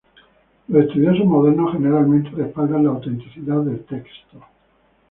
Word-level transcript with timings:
Los 0.69 0.85
estudiosos 0.87 1.27
modernos 1.27 1.73
generalmente 1.73 2.31
respaldan 2.31 2.85
la 2.85 2.89
autenticidad 2.89 3.61
del 3.61 3.85
texto. 3.85 4.43